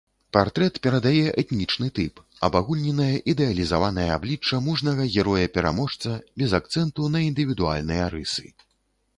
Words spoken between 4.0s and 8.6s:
аблічча мужнага героя-пераможца, без акцэнту на індывідуальныя рысы.